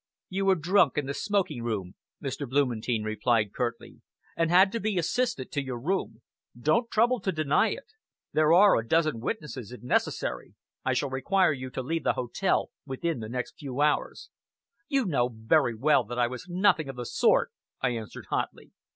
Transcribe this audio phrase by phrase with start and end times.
[0.29, 2.49] "You were drunk in the smoking room," Mr.
[2.49, 4.01] Blumentein replied curtly,
[4.35, 6.23] "and had to be assisted to your room.
[6.59, 7.85] Don't trouble to deny it.
[8.33, 10.55] There are a dozen witnesses, if necessary.
[10.83, 14.31] I shall require you to leave the hotel within the next few hours."
[14.87, 18.71] "You know very well that I was nothing of the sort," I answered hotly.